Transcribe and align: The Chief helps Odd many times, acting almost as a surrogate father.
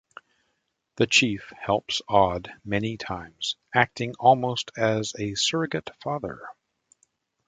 The 0.95 1.05
Chief 1.05 1.53
helps 1.55 2.01
Odd 2.07 2.49
many 2.65 2.97
times, 2.97 3.55
acting 3.71 4.15
almost 4.19 4.71
as 4.75 5.13
a 5.19 5.35
surrogate 5.35 5.91
father. 6.01 6.43